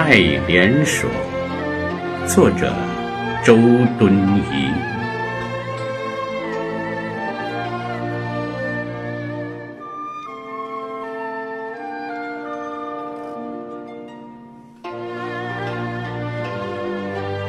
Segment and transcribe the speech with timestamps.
[0.00, 0.14] 爱
[0.46, 1.10] 莲说》，
[2.32, 2.72] 作者
[3.44, 3.56] 周
[3.98, 4.70] 敦颐。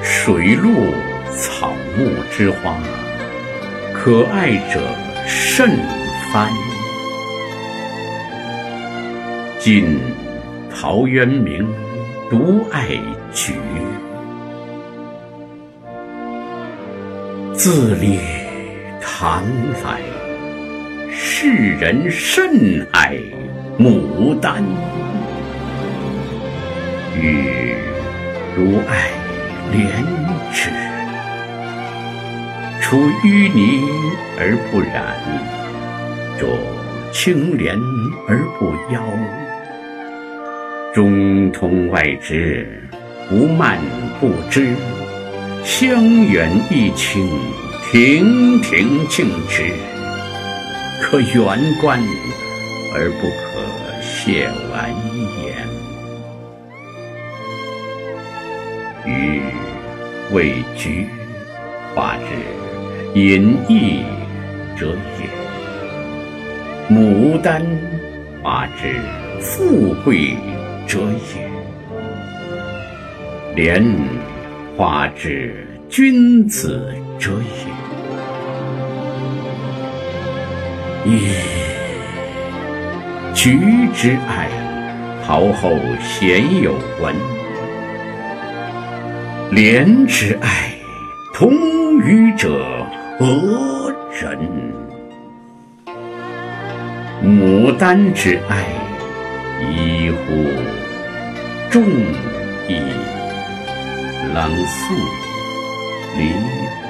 [0.02, 0.92] 水陆
[1.30, 2.76] 草木之花，
[3.94, 4.82] 可爱者
[5.28, 5.70] 甚
[6.34, 6.50] 蕃。
[9.60, 10.00] 晋
[10.72, 11.72] 陶渊明
[12.30, 12.90] 独爱
[13.34, 13.54] 菊，
[17.56, 18.20] 自立
[19.02, 19.44] 唐
[19.84, 20.00] 来，
[21.12, 23.18] 世人甚爱
[23.80, 24.64] 牡丹。
[27.20, 27.74] 予
[28.56, 29.10] 独爱
[29.72, 29.90] 莲
[30.54, 30.70] 之，
[32.80, 33.82] 出淤泥
[34.38, 35.16] 而不染，
[36.38, 36.46] 濯
[37.12, 37.76] 清涟
[38.28, 39.02] 而不妖。
[40.92, 42.68] 中通外直，
[43.30, 43.78] 不蔓
[44.20, 44.74] 不枝，
[45.64, 47.30] 香远益清，
[47.92, 49.72] 亭亭净植，
[51.04, 52.00] 可远观
[52.96, 53.62] 而不可
[54.02, 54.90] 亵玩
[55.44, 55.48] 焉。
[59.06, 59.42] 予
[60.34, 61.06] 谓菊
[61.94, 64.04] 花之隐逸
[64.76, 65.30] 者也，
[66.92, 67.64] 牡丹
[68.42, 69.00] 花之
[69.40, 70.36] 富贵
[70.90, 71.48] 者也，
[73.56, 73.86] 莲
[74.76, 76.84] 花之君子
[77.20, 77.32] 者
[81.06, 81.12] 也。
[81.12, 81.30] 噫！
[83.36, 83.60] 菊
[83.94, 84.50] 之爱，
[85.24, 87.14] 陶后鲜有闻。
[89.52, 90.74] 莲之爱，
[91.36, 91.54] 同
[92.00, 92.84] 予者
[93.20, 94.40] 何人？
[97.24, 98.66] 牡丹之爱，
[99.62, 100.34] 宜乎
[101.72, 101.84] 众
[102.68, 102.80] 里
[104.34, 104.94] 冷肃
[106.18, 106.34] 李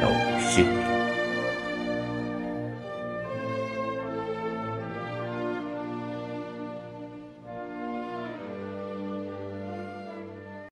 [0.02, 0.10] 斗
[0.40, 0.89] 星。